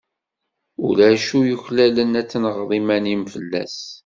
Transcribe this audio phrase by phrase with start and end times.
[0.87, 3.77] Ulac acu yuklalen ad tenɣeḍ iman-im fell-as.